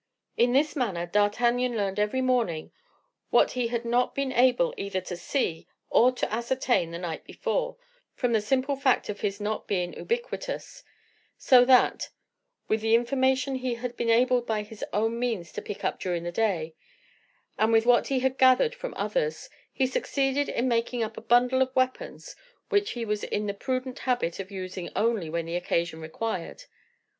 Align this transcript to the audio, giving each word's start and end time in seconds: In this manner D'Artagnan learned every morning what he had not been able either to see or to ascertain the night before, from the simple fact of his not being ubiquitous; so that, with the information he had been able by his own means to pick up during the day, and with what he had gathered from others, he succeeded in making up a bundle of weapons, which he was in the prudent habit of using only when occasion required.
In 0.35 0.51
this 0.51 0.75
manner 0.75 1.05
D'Artagnan 1.05 1.77
learned 1.77 1.99
every 1.99 2.21
morning 2.21 2.71
what 3.29 3.51
he 3.51 3.67
had 3.67 3.85
not 3.85 4.15
been 4.15 4.31
able 4.31 4.73
either 4.75 4.99
to 5.01 5.15
see 5.15 5.67
or 5.91 6.11
to 6.13 6.33
ascertain 6.33 6.89
the 6.89 6.97
night 6.97 7.23
before, 7.23 7.77
from 8.15 8.33
the 8.33 8.41
simple 8.41 8.75
fact 8.75 9.09
of 9.09 9.21
his 9.21 9.39
not 9.39 9.67
being 9.67 9.93
ubiquitous; 9.93 10.83
so 11.37 11.63
that, 11.65 12.09
with 12.67 12.81
the 12.81 12.95
information 12.95 13.53
he 13.53 13.75
had 13.75 13.95
been 13.95 14.09
able 14.09 14.41
by 14.41 14.63
his 14.63 14.83
own 14.91 15.19
means 15.19 15.51
to 15.51 15.61
pick 15.61 15.85
up 15.85 15.99
during 15.99 16.23
the 16.23 16.31
day, 16.31 16.73
and 17.59 17.71
with 17.71 17.85
what 17.85 18.07
he 18.07 18.21
had 18.21 18.39
gathered 18.39 18.73
from 18.73 18.95
others, 18.95 19.51
he 19.71 19.85
succeeded 19.85 20.49
in 20.49 20.67
making 20.67 21.03
up 21.03 21.15
a 21.15 21.21
bundle 21.21 21.61
of 21.61 21.75
weapons, 21.75 22.35
which 22.69 22.93
he 22.93 23.05
was 23.05 23.23
in 23.23 23.45
the 23.45 23.53
prudent 23.53 23.99
habit 23.99 24.39
of 24.39 24.49
using 24.49 24.89
only 24.95 25.29
when 25.29 25.47
occasion 25.47 26.01
required. 26.01 26.63